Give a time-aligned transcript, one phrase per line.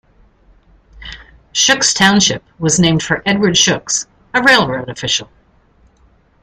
[1.51, 5.29] Shooks Township was named for Edward Shooks, a railroad official.